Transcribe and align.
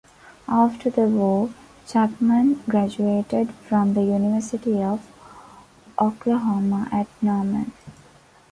After 0.47 0.89
the 0.89 1.01
war, 1.01 1.51
Chapman 1.85 2.63
graduated 2.67 3.51
from 3.69 3.93
the 3.93 4.01
University 4.01 4.81
of 4.81 4.99
Oklahoma 5.99 6.89
at 6.91 7.05
Norman. 7.21 7.71